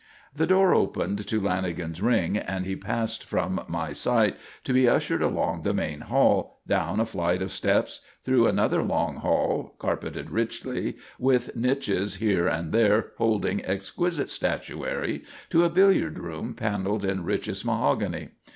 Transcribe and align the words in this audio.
The 0.33 0.47
door 0.47 0.73
opened 0.73 1.27
to 1.27 1.39
Lanagan's 1.39 2.01
ring, 2.01 2.35
and 2.35 2.65
he 2.65 2.75
passed 2.75 3.23
from 3.23 3.63
my 3.67 3.93
sight 3.93 4.35
to 4.63 4.73
be 4.73 4.89
ushered 4.89 5.21
along 5.21 5.61
the 5.61 5.75
main 5.75 5.99
hall, 6.01 6.59
down 6.67 6.99
a 6.99 7.05
flight 7.05 7.39
of 7.43 7.51
steps, 7.51 8.01
through 8.23 8.47
another 8.47 8.81
long 8.81 9.17
hall, 9.17 9.75
carpeted 9.77 10.31
richly, 10.31 10.97
with 11.19 11.55
niches 11.55 12.15
here 12.15 12.47
and 12.47 12.71
there 12.71 13.11
holding 13.19 13.63
exquisite 13.63 14.31
statuary, 14.31 15.23
to 15.51 15.63
a 15.65 15.69
billiard 15.69 16.17
room 16.17 16.55
panelled 16.55 17.05
in 17.05 17.23
richest 17.23 17.63
mahogany. 17.63 18.29